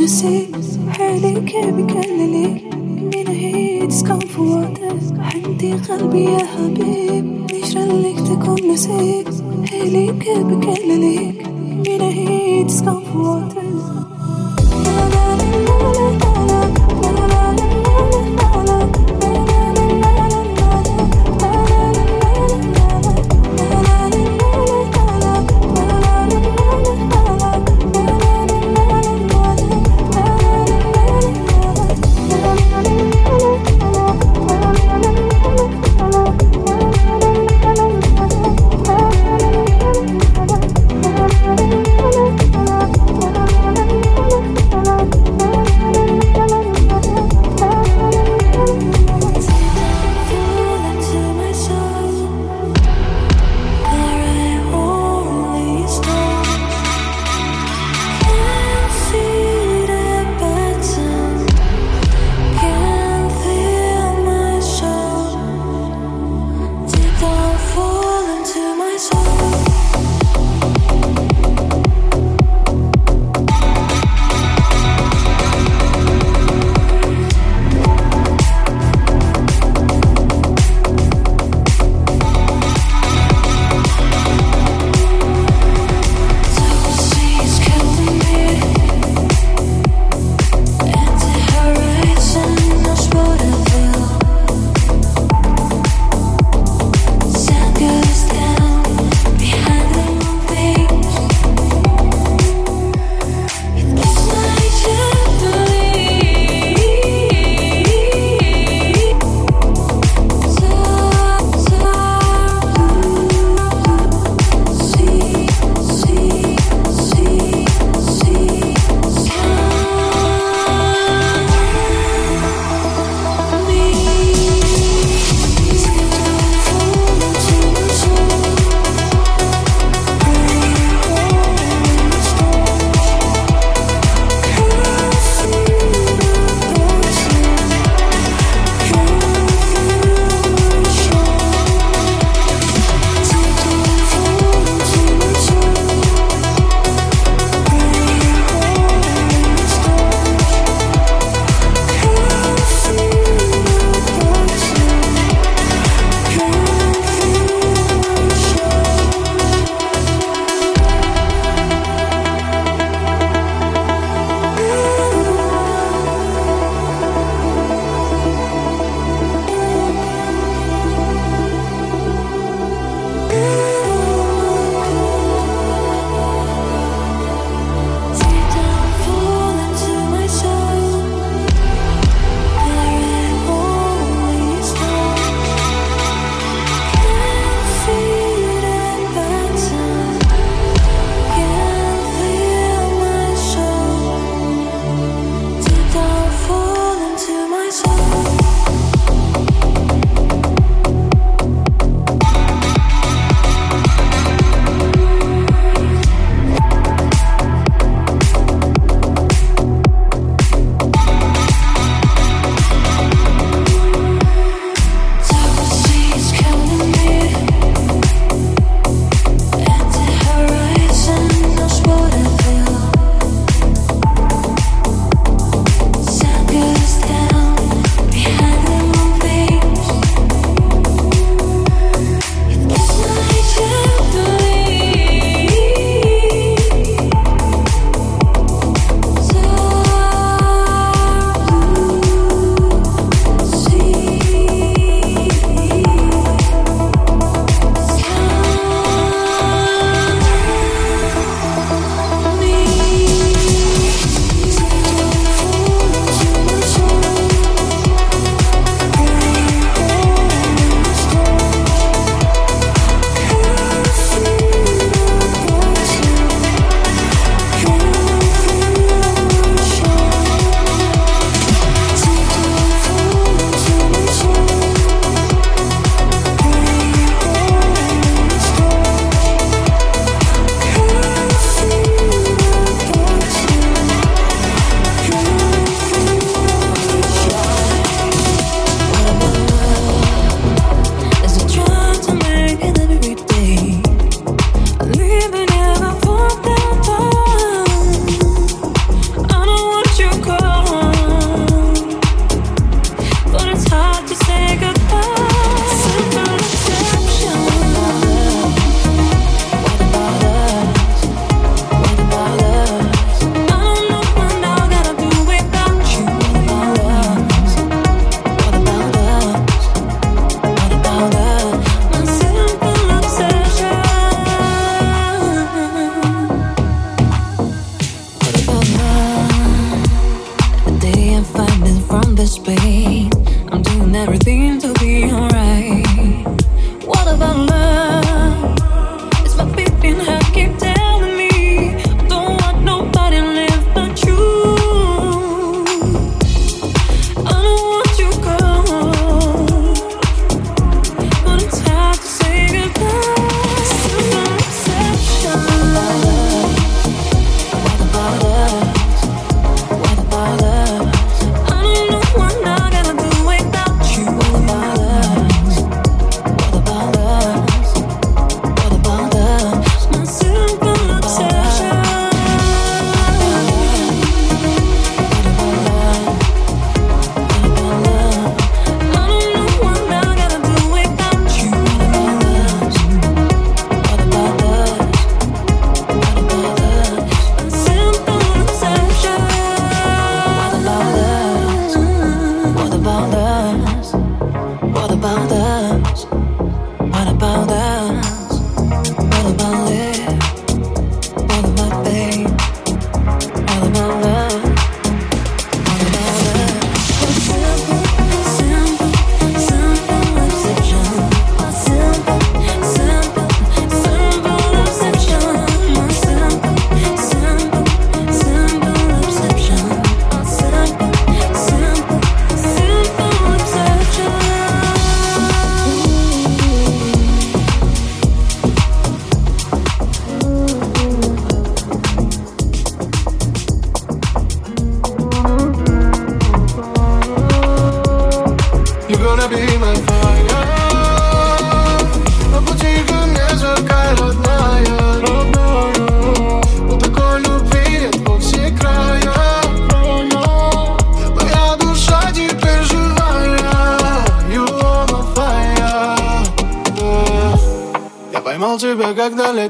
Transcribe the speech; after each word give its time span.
نسيت 0.00 0.56
حالي 0.88 1.40
كان 1.40 1.86
بكللي. 1.86 2.46
من 3.12 3.26
هيت 3.26 3.92
سكون 3.92 4.18
في 4.18 4.40
وقتك 4.40 5.18
عندي 5.18 5.72
قلبي 5.72 6.24
يا 6.24 6.46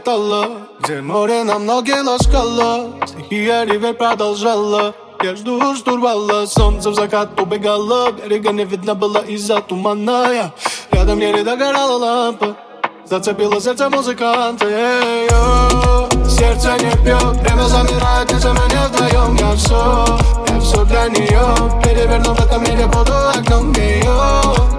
летала 0.01 0.47
Где 0.81 1.01
море 1.01 1.45
на 1.45 1.59
ноги 1.59 1.93
ласкало 1.93 2.91
Стихия 3.07 3.65
ревель 3.65 3.95
продолжала. 3.95 4.95
Я 5.23 5.37
жду 5.37 5.75
штурвала 5.77 6.47
Солнце 6.47 6.91
в 6.91 6.95
закат 6.95 7.39
убегало. 7.39 8.13
Берега 8.13 8.53
не 8.53 8.65
видно 8.65 8.95
было 8.95 9.19
из-за 9.19 9.61
тумана. 9.61 10.33
Я 10.33 10.53
Рядом 10.93 11.19
еле 11.19 11.45
догорала 11.45 11.99
лампа. 11.99 12.57
Зацепило 13.05 13.61
сердце 13.61 13.91
музыканта. 13.91 14.67
Эй, 14.67 15.29
о, 15.33 16.09
Сердце 16.29 16.73
не 16.83 16.91
пьет 17.05 17.37
Время 17.43 17.65
замирает, 17.65 18.33
не 18.33 18.39
за 18.39 18.51
меня 18.53 18.89
вдвоем. 18.89 19.37
Я 19.37 19.55
все, 19.57 20.19
я 20.49 20.61
все 20.61 20.85
для 20.85 21.09
нее 21.09 21.83
Переверну 21.85 22.35
в 22.35 22.41
этом 22.41 22.63
мире, 22.63 22.87
буду 22.87 23.13
окном 23.37 23.73
ее 23.73 24.15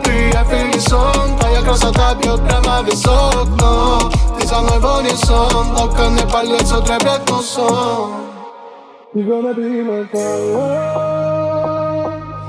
Ты, 0.04 0.32
я, 0.34 0.80
сон 0.80 1.38
Твоя 1.40 1.62
красота 1.62 2.16
бьет 2.16 2.42
прямо 2.48 2.82
без 2.84 3.06
окна 3.06 4.31
Pisa 4.52 4.62
nuevo 4.64 4.88
horizonte 4.96 5.82
O 5.82 5.88
que 5.88 6.10
ne 6.10 6.26
parli 6.26 6.66
su 6.66 6.82
tre 6.82 6.98
You're 9.14 9.26
gonna 9.26 9.54
be 9.54 9.82
my 9.82 10.06
fire 10.12 10.58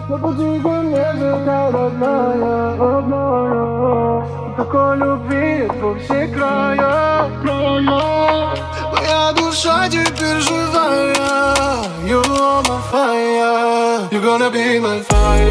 Не 0.09 0.16
буди 0.16 0.42
мне 0.42 0.82
нежно, 0.82 1.71
родная, 1.71 2.76
родная 2.76 4.26
Такой 4.56 4.97
любви 4.97 5.68
во 5.80 5.94
все 6.00 6.26
края, 6.26 7.30
края 7.40 8.54
Моя 8.92 9.32
душа 9.37 9.88
теперь 9.88 10.40
живая 10.40 11.87
You 12.04 12.21
are 12.21 12.62
my 12.68 12.80
fire 12.90 14.09
You're 14.11 14.23
gonna 14.23 14.50
be 14.50 14.80
my 14.80 15.00
fire. 15.02 15.50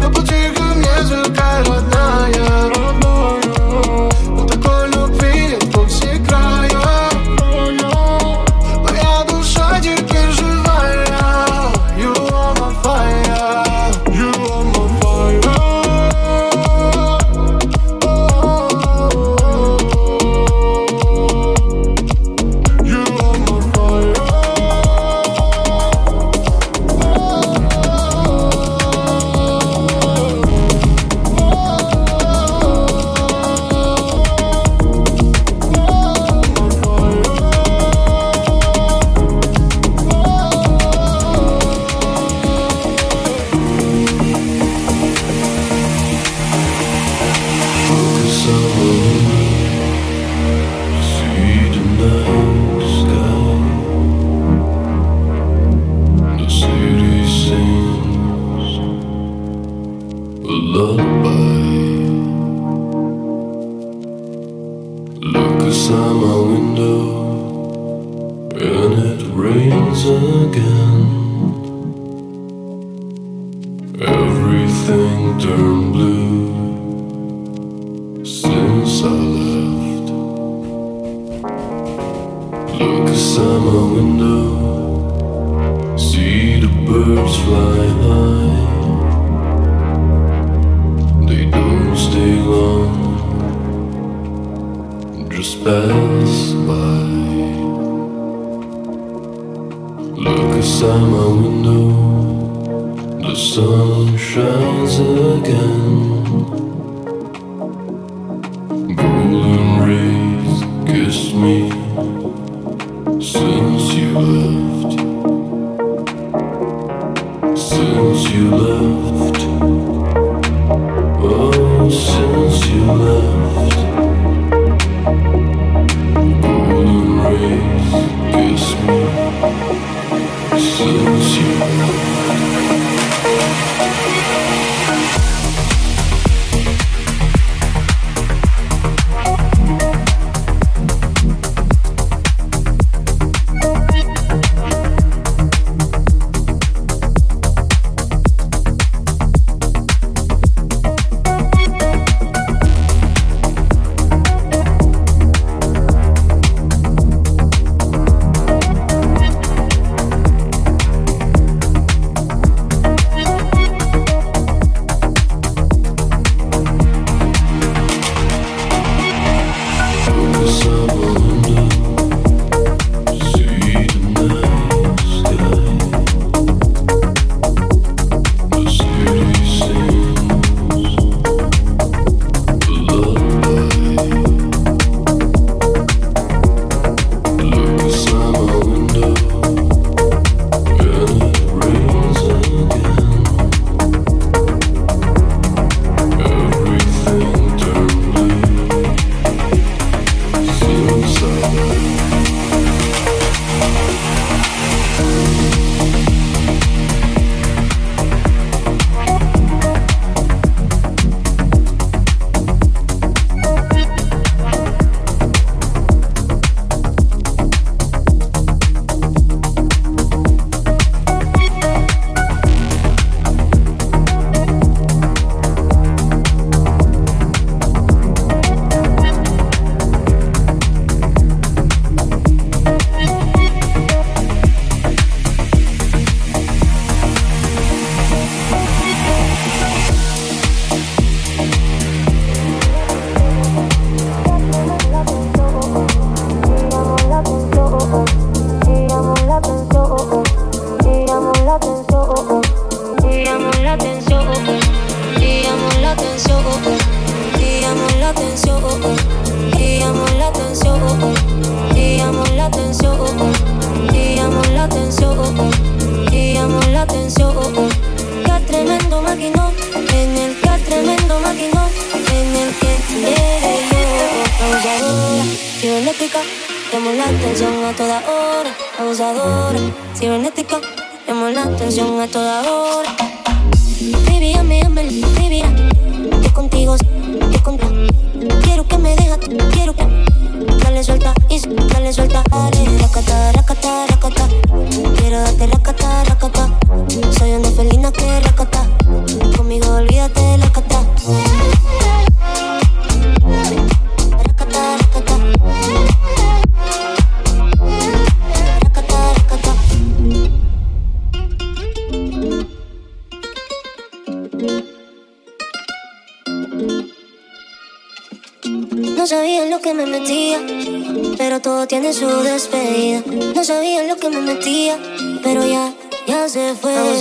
На 0.00 0.08
пути 0.08 0.50
ко 0.56 0.62
мне, 0.74 1.02
звезда 1.02 1.62
родная, 1.66 2.32
родная 2.62 2.77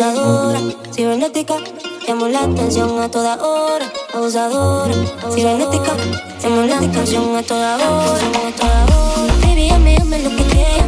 abusadora, 0.04 0.60
cibernética, 0.92 1.56
llamo 2.08 2.28
la 2.28 2.42
atención 2.42 3.00
a 3.00 3.10
toda 3.10 3.36
hora, 3.44 3.92
abusadora, 4.14 4.94
cibernética, 5.34 5.94
llamo 6.44 6.62
la 6.62 6.78
atención 6.78 7.36
a 7.36 7.42
toda 7.42 7.78
hora, 7.78 8.28
a 8.48 8.52
toda 8.56 8.86
hora. 8.86 9.34
Baby, 9.42 9.70
llame, 9.70 9.98
llame 9.98 10.20
lo 10.20 10.30
que 10.30 10.44
quieras, 10.44 10.86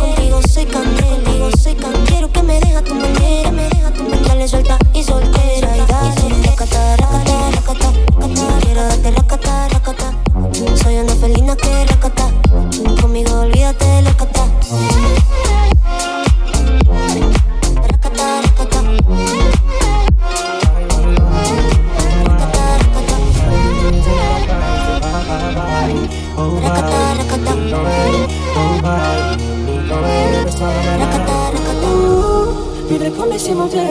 contigo 0.00 0.40
soy 0.48 0.66
candela, 0.66 1.30
digo 1.30 1.50
soy 1.56 1.74
candela, 1.76 2.04
quiero 2.06 2.32
que 2.32 2.42
me 2.42 2.58
deja 2.58 2.82
tu 2.82 2.94
manera, 2.96 3.52
me 3.52 3.68
deja 3.68 3.92
tu 3.92 4.02
manera, 4.02 4.28
dale 4.28 4.48
suelta 4.48 4.76
y 4.92 5.04
soltera, 5.04 5.76
y 5.76 5.86
dale, 5.86 6.42
racata, 6.46 6.96
racata, 6.96 7.50
racata, 7.52 7.92
quiero 8.62 8.82
darte 8.82 9.10
racata, 9.12 9.68
racata, 9.68 10.14
soy 10.82 10.96
una 10.96 11.14
felina 11.14 11.54
que 11.54 11.84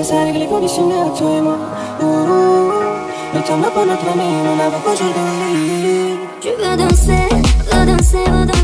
ça 0.05 0.21
avec 0.21 0.35
les 0.35 0.45
conditionnels, 0.45 1.11
toi 1.17 1.31
et 1.35 1.41
moi. 1.41 1.57
Le 3.33 3.41
temps 3.41 3.57
n'a 3.57 3.69
pas 3.71 3.85
notre 3.85 4.07
ami. 4.13 4.23
Tu 6.41 6.49
veux 6.49 6.77
danser, 6.77 7.27
redanser, 7.71 8.23
redanser. 8.25 8.54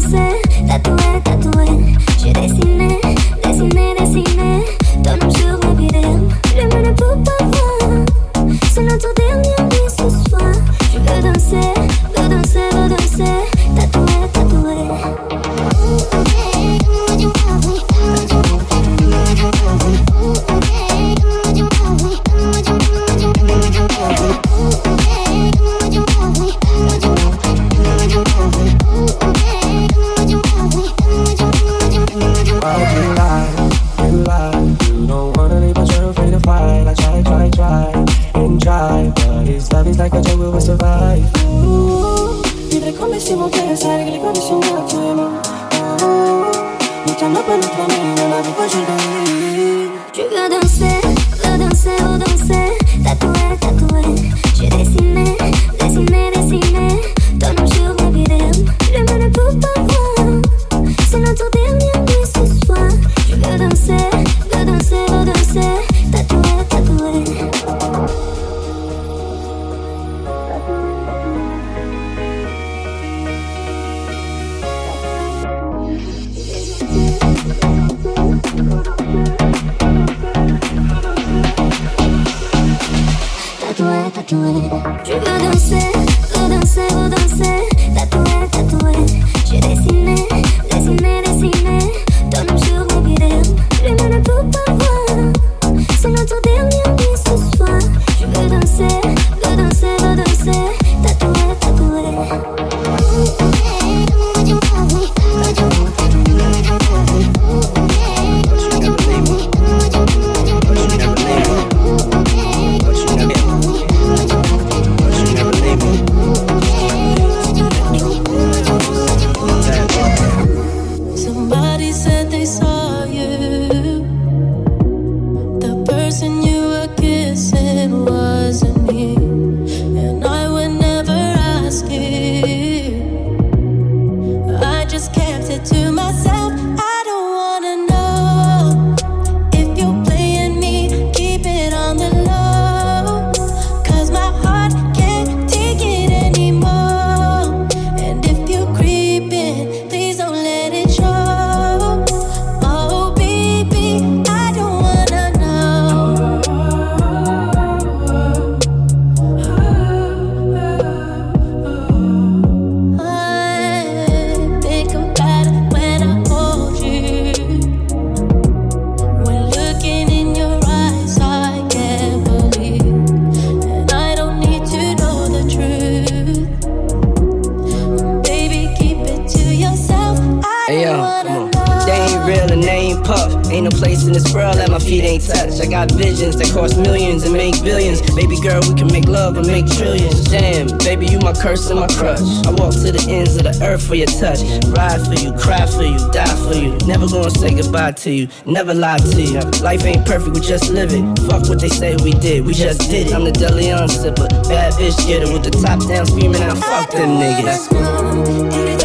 make 189.62 189.78
trillions. 189.78 190.24
Damn, 190.26 190.78
baby, 190.80 191.08
you 191.08 191.19
my 191.19 191.34
curse 191.34 191.69
and 191.69 191.80
my 191.80 191.88
crush. 191.88 192.21
I 192.45 192.52
walk 192.52 192.74
to 192.74 192.91
the 192.91 193.06
ends 193.10 193.36
of 193.36 193.43
the 193.43 193.58
earth 193.63 193.86
for 193.86 193.95
your 193.95 194.08
touch. 194.08 194.41
Ride 194.76 195.02
for 195.06 195.13
you, 195.19 195.34
cry 195.34 195.65
for 195.65 195.84
you, 195.84 195.97
die 196.12 196.36
for 196.47 196.56
you. 196.56 196.78
Never 196.88 197.08
gonna 197.08 197.32
say 197.32 197.54
goodbye 197.54 197.93
to 198.04 198.12
you, 198.12 198.28
never 198.45 198.74
lie 198.74 198.97
to 198.97 199.21
you. 199.21 199.39
Life 199.62 199.86
ain't 199.86 200.06
perfect, 200.06 200.36
we 200.36 200.41
just 200.41 200.69
live 200.69 200.91
it. 200.93 201.04
Fuck 201.30 201.50
what 201.50 201.60
they 201.60 201.69
say 201.69 201.95
we 202.04 202.12
did, 202.12 202.45
we 202.45 202.54
just 202.54 202.89
did 202.89 203.08
it. 203.08 203.13
I'm 203.13 203.24
the 203.24 203.32
Deleon 203.32 203.89
sipper, 203.89 204.30
bad 204.47 204.74
bitch 204.74 204.97
getter 205.08 205.32
with 205.32 205.43
the 205.43 205.52
top 205.52 205.80
down, 205.88 206.06
screaming 206.06 206.41
out, 206.41 206.58
fuck 206.58 206.91
them 206.91 207.19
niggas. 207.19 208.81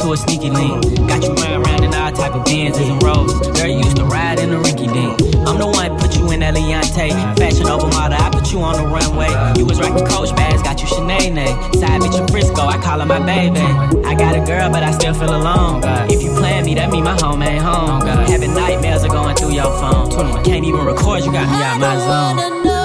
to 0.00 0.12
a 0.12 0.16
sneaky 0.16 0.50
link. 0.50 0.82
Got 1.08 1.22
you 1.24 1.34
riding 1.34 1.62
around 1.62 1.84
in 1.84 1.94
all 1.94 2.12
type 2.12 2.34
of 2.34 2.44
Benzes 2.44 2.90
and 2.90 3.02
roads. 3.02 3.34
Girl, 3.58 3.66
you 3.66 3.78
used 3.78 3.96
to 3.96 4.04
ride 4.04 4.38
in 4.38 4.52
a 4.52 4.58
rinky 4.58 4.86
Dink. 4.92 5.18
I'm 5.46 5.58
the 5.58 5.66
one 5.66 5.98
put 5.98 6.16
you 6.16 6.30
in 6.30 6.40
that 6.40 6.54
Leontay. 6.54 7.10
Fashion 7.38 7.66
Nova 7.66 7.88
I 7.88 8.30
put 8.30 8.52
you 8.52 8.60
on 8.60 8.76
the 8.76 8.86
runway. 8.86 9.30
You 9.58 9.66
was 9.66 9.80
rocking 9.80 10.06
coach 10.06 10.34
bags, 10.36 10.62
got 10.62 10.80
you 10.80 10.86
Sinead. 10.86 11.74
Side 11.76 12.00
bitch 12.00 12.20
in 12.20 12.28
Frisco, 12.28 12.62
I 12.62 12.78
call 12.78 13.00
her 13.00 13.06
my 13.06 13.18
baby. 13.18 13.60
I 14.06 14.14
got 14.14 14.36
a 14.36 14.44
girl, 14.44 14.70
but 14.70 14.82
I 14.82 14.92
still 14.92 15.14
feel 15.14 15.34
alone. 15.34 15.82
If 16.10 16.22
you 16.22 16.30
plan 16.30 16.64
me, 16.64 16.74
that 16.74 16.90
mean 16.90 17.04
my 17.04 17.18
home 17.20 17.42
ain't 17.42 17.62
home. 17.62 18.02
Having 18.02 18.54
nightmares 18.54 19.04
are 19.04 19.08
going 19.08 19.36
through 19.36 19.52
your 19.52 19.72
phone. 19.80 20.10
Can't 20.44 20.64
even 20.64 20.84
record, 20.84 21.24
you 21.24 21.32
got 21.32 21.48
me 21.48 21.62
out 21.64 21.80
my 21.80 21.96
zone. 21.98 22.77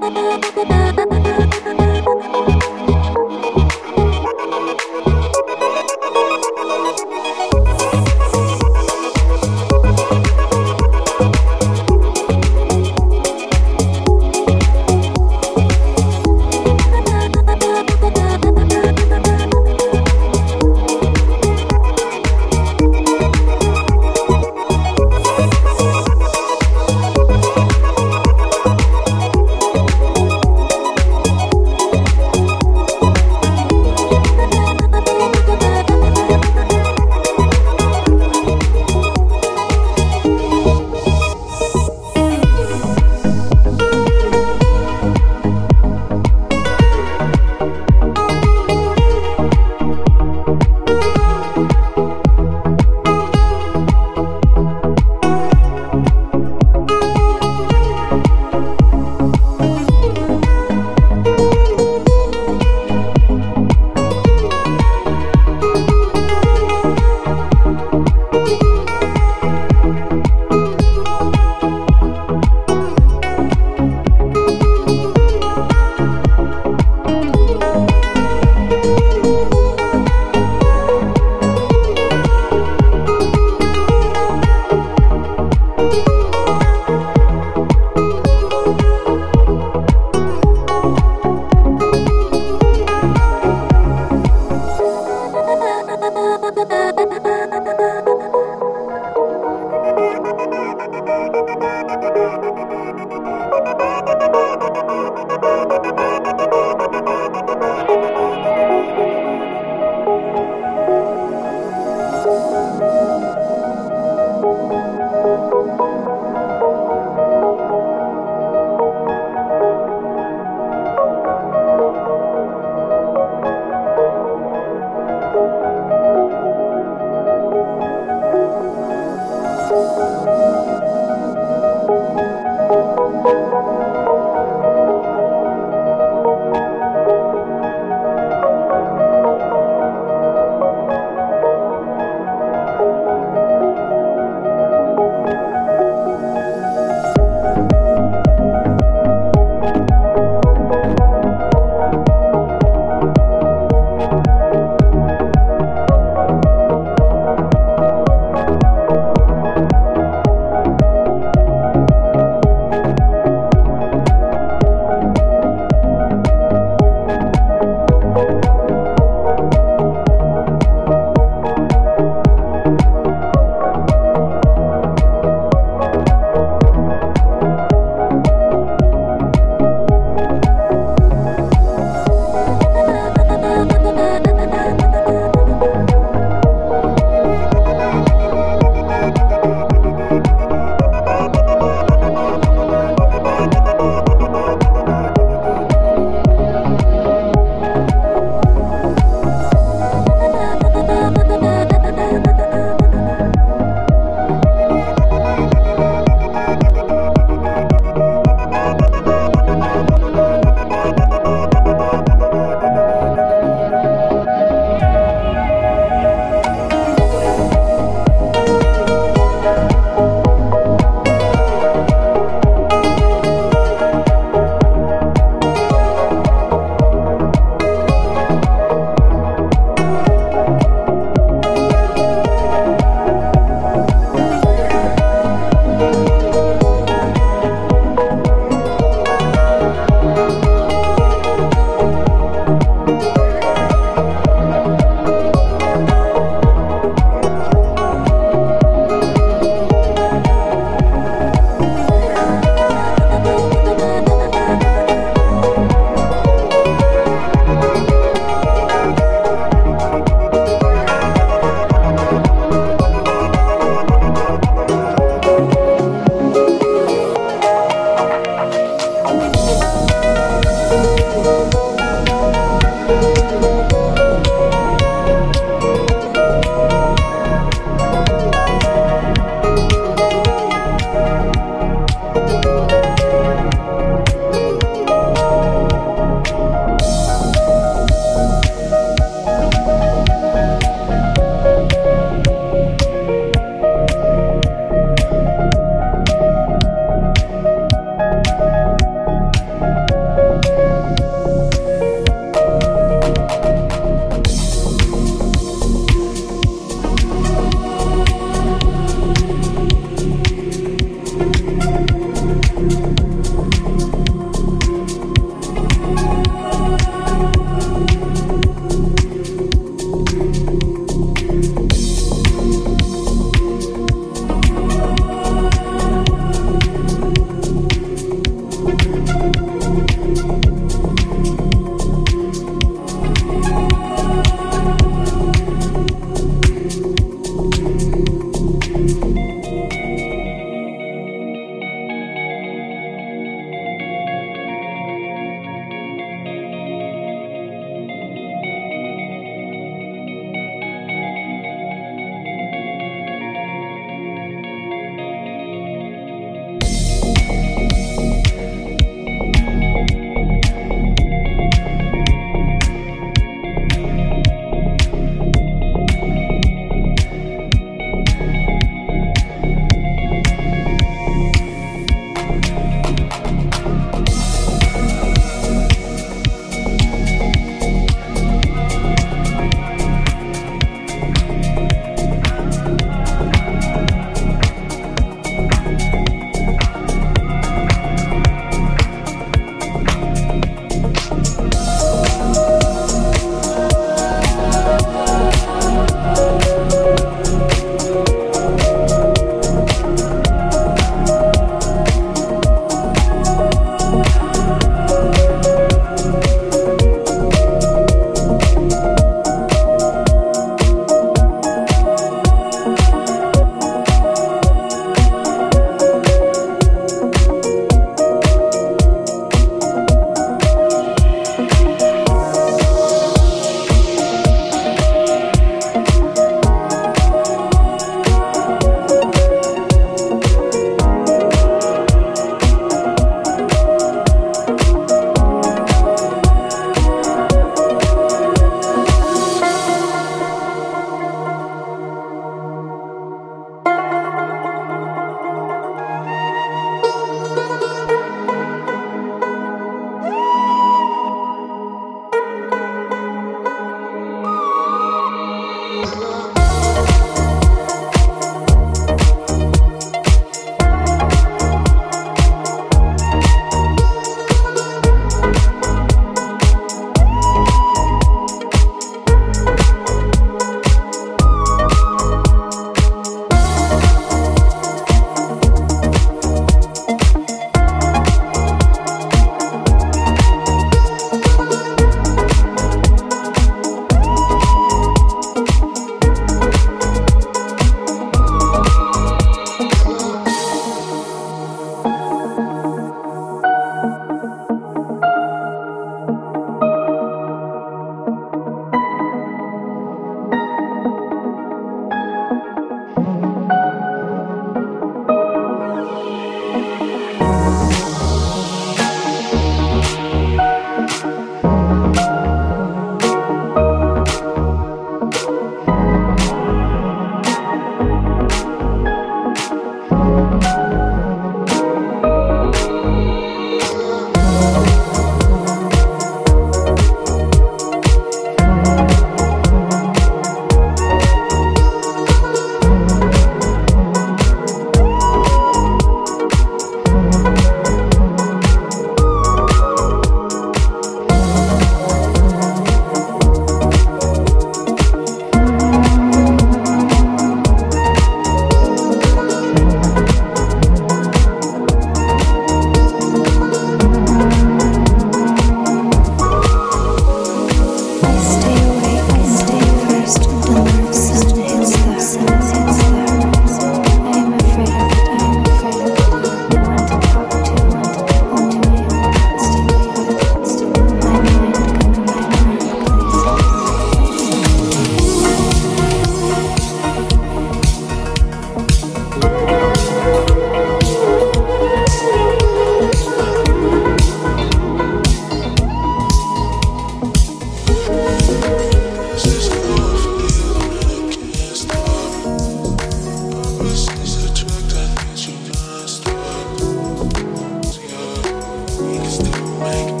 make 599.61 600.00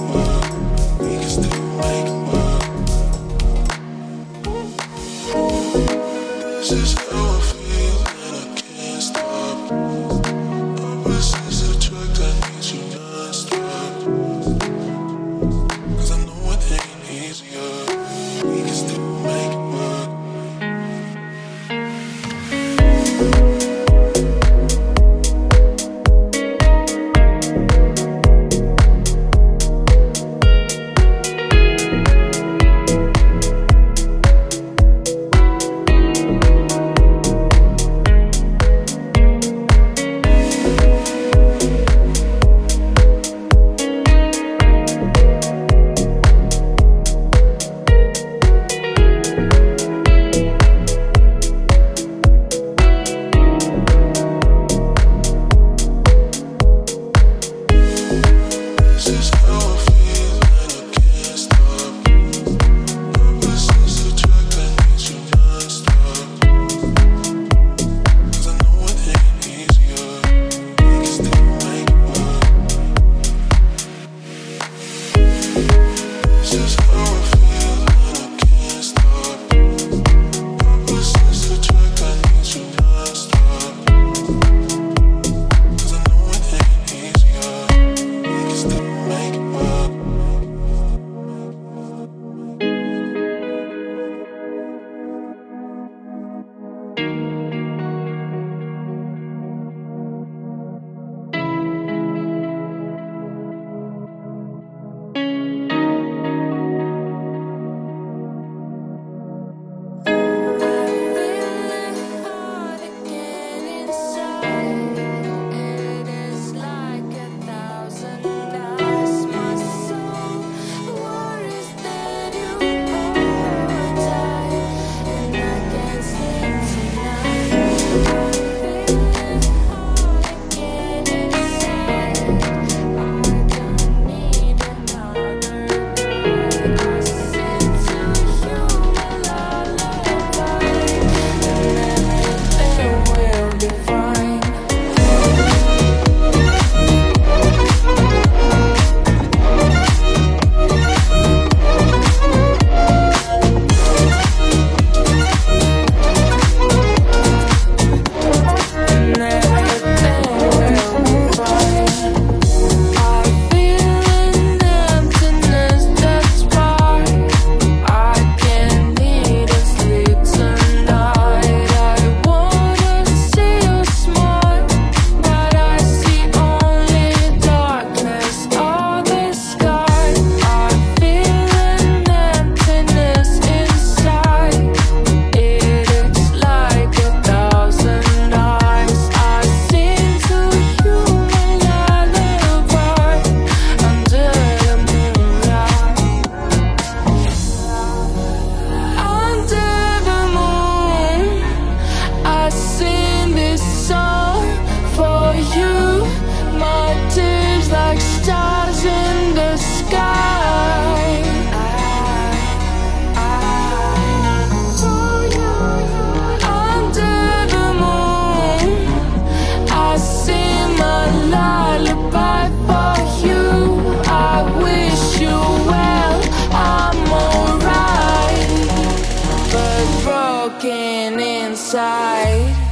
side. 231.81 232.70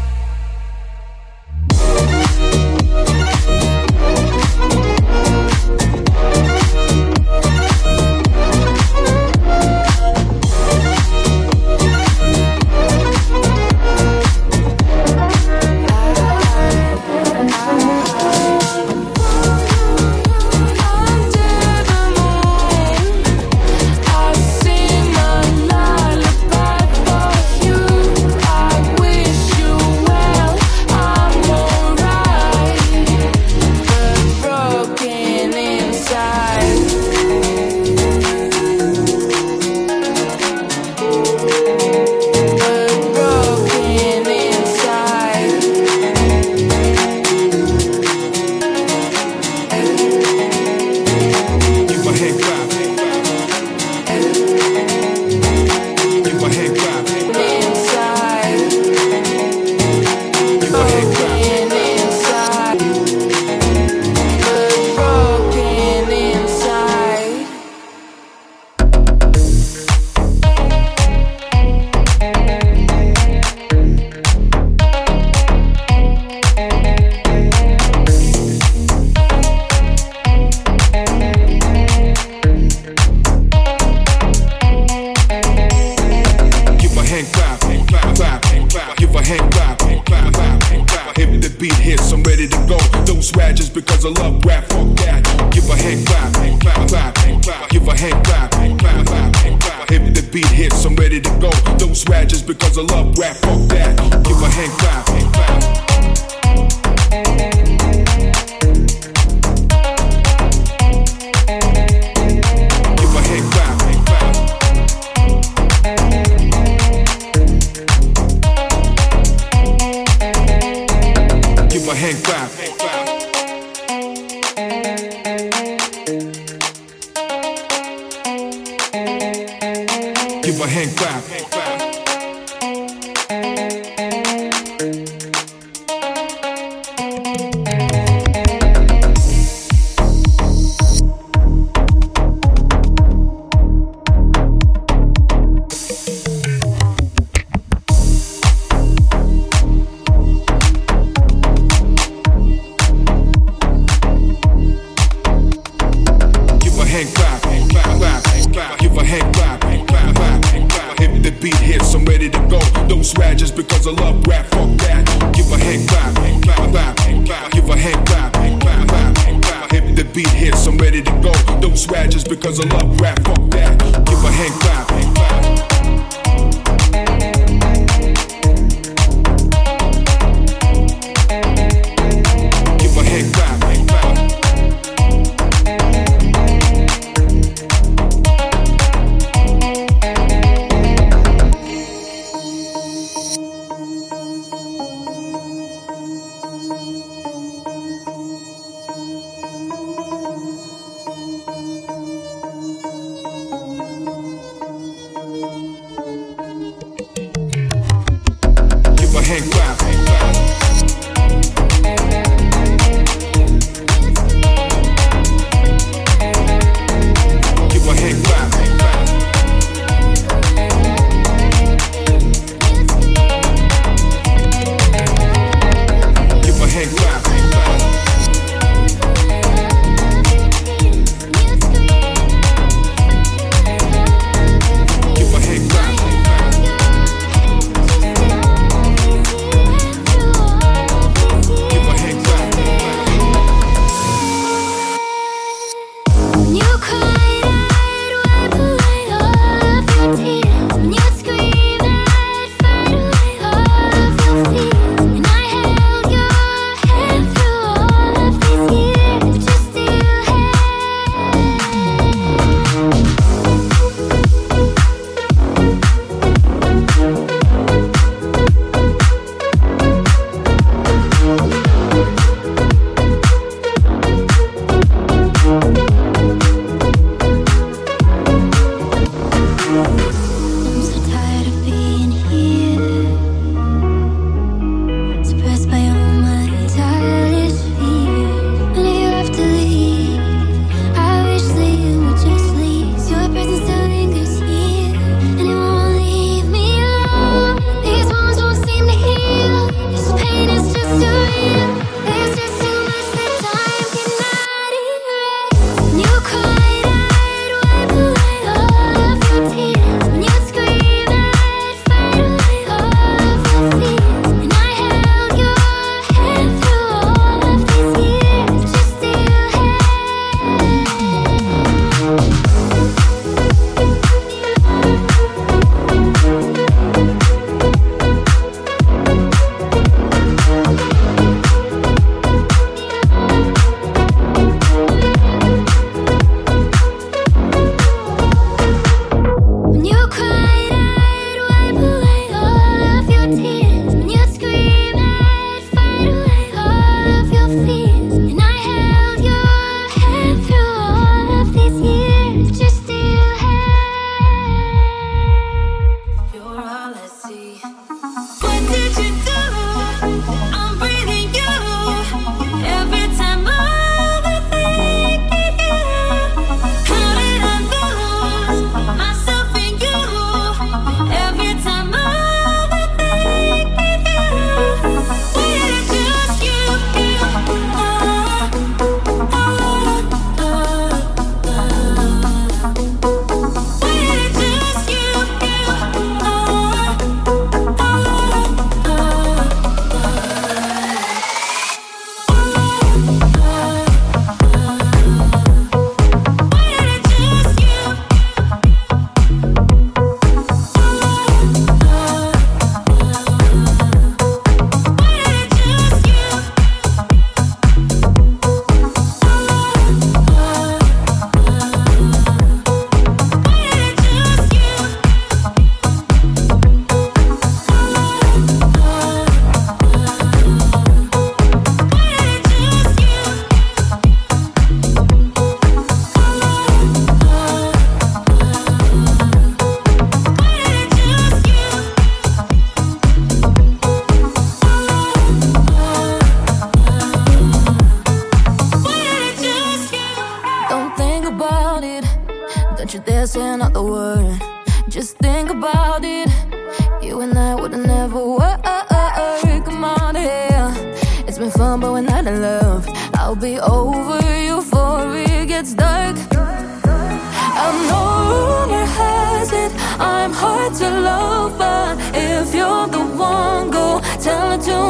To. 464.61 464.88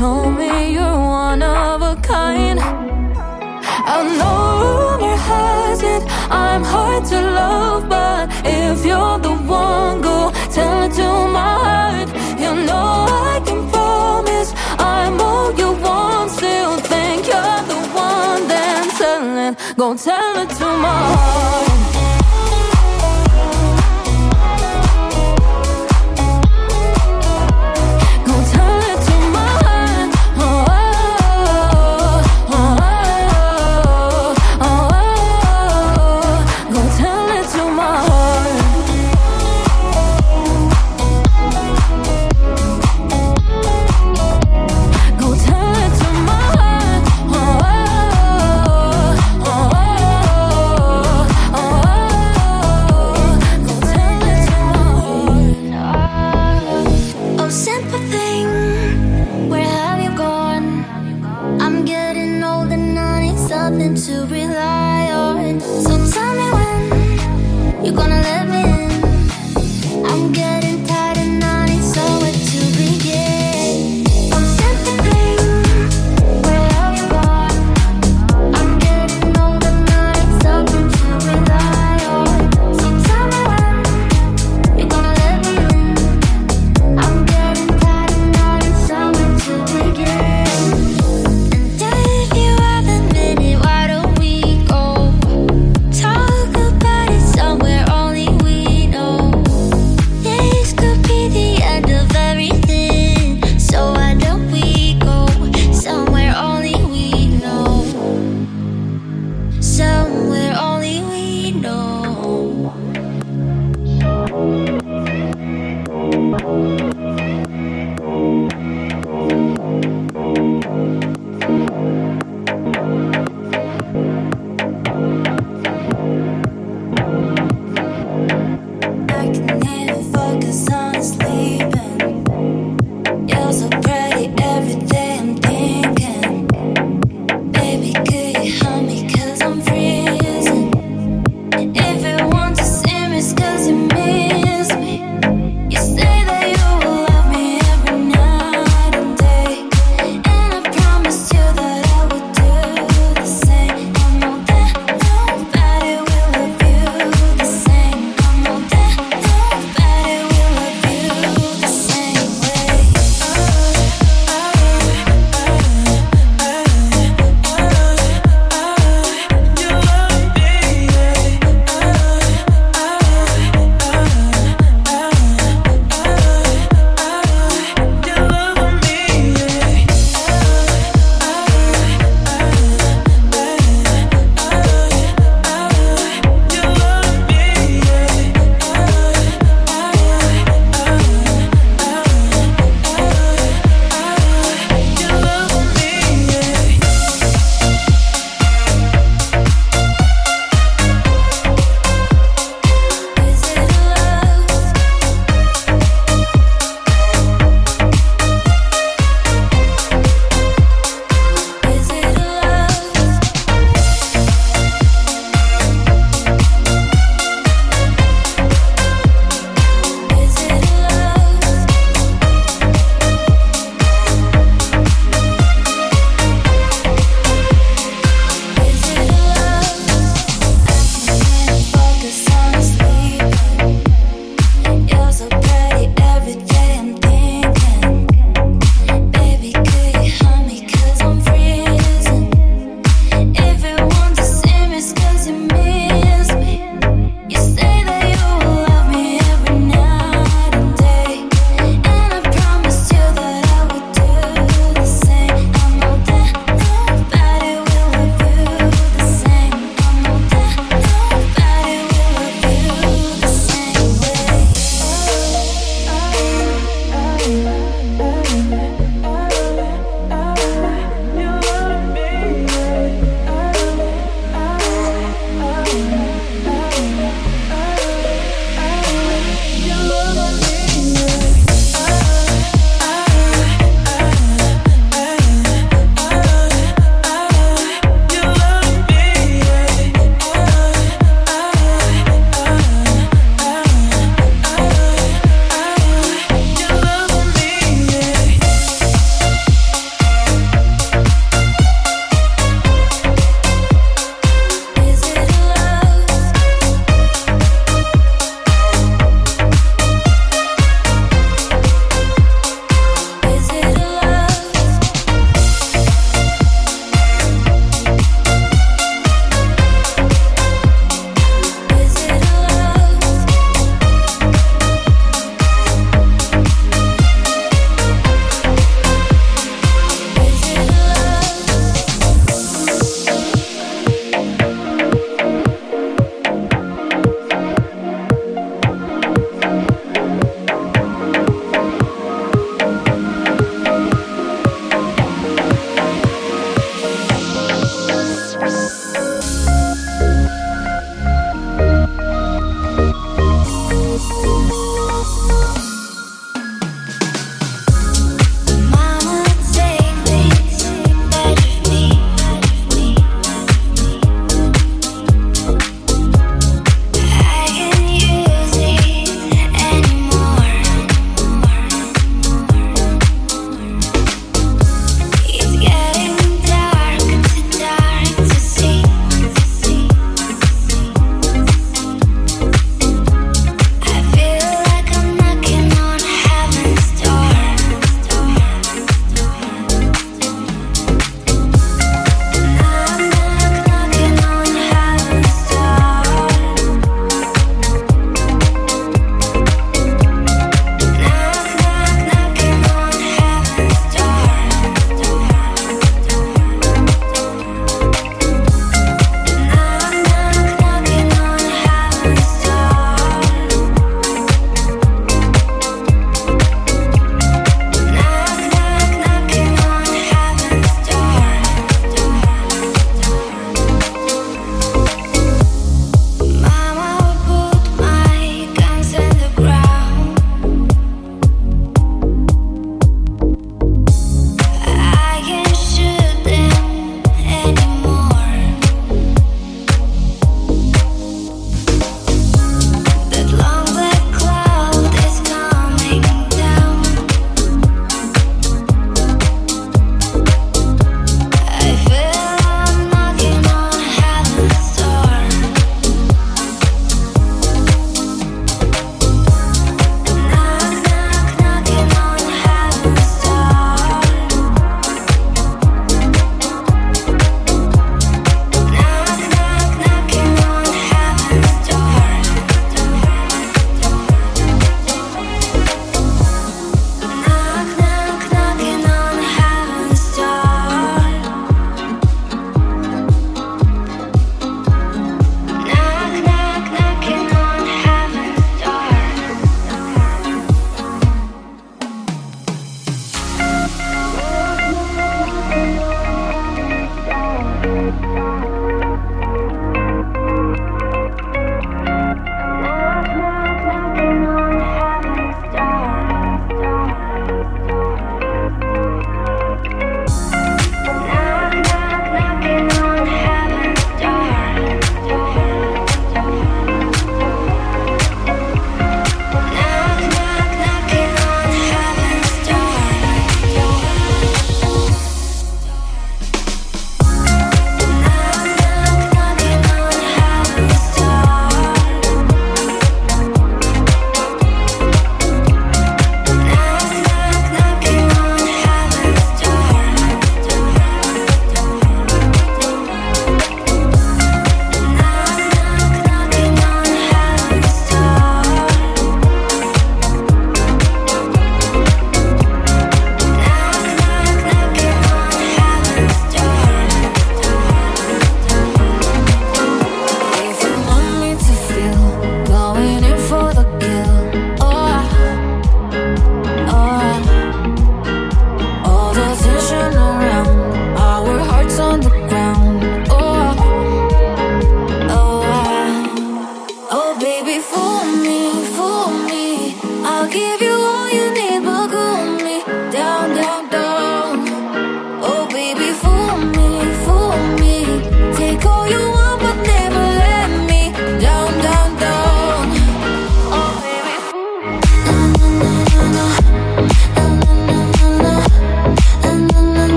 told 0.00 0.38
me 0.38 0.72
you're 0.72 0.98
one 0.98 1.42
of 1.42 1.82
a 1.82 1.94
kind. 2.00 2.58
I 2.58 3.96
know 4.18 4.40
rumor 4.62 5.16
has 5.28 5.82
it 5.82 6.02
I'm 6.30 6.64
hard 6.64 7.04
to 7.12 7.20
love, 7.20 7.86
but 7.86 8.30
if 8.42 8.78
you're 8.86 9.18
the 9.18 9.34
one, 9.34 10.00
go 10.00 10.32
tell 10.56 10.84
it 10.86 10.92
to 11.00 11.08
my 11.36 11.54
heart. 11.66 12.08
You 12.42 12.52
know 12.68 12.88
I 13.32 13.42
can 13.44 13.60
promise 13.70 14.54
I'm 14.78 15.20
all 15.20 15.52
you 15.60 15.70
want. 15.84 16.30
Still 16.30 16.78
think 16.92 17.26
you're 17.30 17.62
the 17.72 17.80
one, 17.92 18.48
then 18.48 18.88
tell 19.00 19.26
it, 19.48 19.54
go 19.76 19.94
tell 19.94 20.34
it 20.42 20.48
to 20.60 20.66
my 20.86 20.98
heart. 21.12 21.69